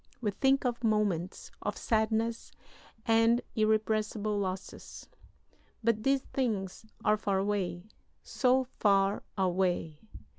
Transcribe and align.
We 0.19 0.31
think 0.31 0.65
of 0.65 0.83
moments 0.83 1.51
of 1.61 1.77
sadness 1.77 2.51
and 3.05 3.39
irrepressible 3.55 4.35
losses. 4.35 5.07
But 5.83 6.01
these 6.01 6.23
things 6.33 6.87
are 7.05 7.17
far 7.17 7.37
away, 7.37 7.83
so 8.23 8.63
far 8.79 9.21
away! 9.37 9.99